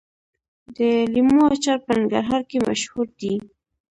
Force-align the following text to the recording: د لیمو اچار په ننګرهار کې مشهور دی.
د 0.75 0.77
لیمو 1.13 1.41
اچار 1.55 1.79
په 1.85 1.91
ننګرهار 1.97 2.41
کې 2.49 2.57
مشهور 2.67 3.07
دی. 3.19 3.35